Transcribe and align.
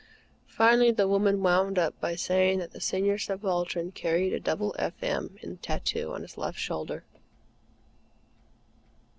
Finally, 0.47 0.89
the 0.89 1.07
woman 1.07 1.41
wound 1.43 1.77
up 1.77 1.93
by 2.01 2.15
saying 2.15 2.57
that 2.57 2.71
the 2.71 2.81
Senior 2.81 3.19
Subaltern 3.19 3.91
carried 3.91 4.33
a 4.33 4.39
double 4.39 4.73
F. 4.79 4.93
M. 5.03 5.37
in 5.43 5.57
tattoo 5.57 6.11
on 6.11 6.23
his 6.23 6.39
left 6.39 6.57
shoulder. 6.57 7.03